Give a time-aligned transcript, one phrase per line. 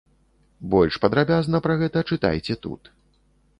[0.71, 2.93] Больш падрабязна пра гэта чытайце тут.